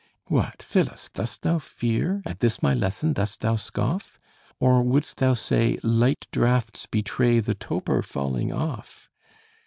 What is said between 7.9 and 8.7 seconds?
falling